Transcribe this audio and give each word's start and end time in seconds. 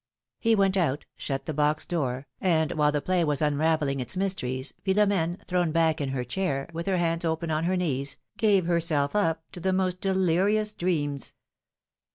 ^' 0.01 0.03
He 0.39 0.55
went 0.55 0.77
out, 0.77 1.05
shut 1.15 1.45
the 1.45 1.53
box 1.53 1.85
door, 1.85 2.25
and 2.39 2.71
while 2.71 2.91
the 2.91 3.03
play 3.03 3.23
was 3.23 3.39
unravelling 3.39 3.99
its 3.99 4.17
mysteries, 4.17 4.73
Philom^ne, 4.83 5.45
thrown 5.45 5.71
back 5.71 6.01
in 6.01 6.09
her 6.09 6.23
chair, 6.23 6.67
with 6.73 6.87
her 6.87 6.97
hands 6.97 7.23
open 7.23 7.51
on 7.51 7.65
her 7.65 7.77
knees, 7.77 8.17
gave 8.35 8.65
herself 8.65 9.15
up 9.15 9.43
to 9.51 9.59
the 9.59 9.71
most 9.71 10.01
delirious 10.01 10.73
dreams. 10.73 11.33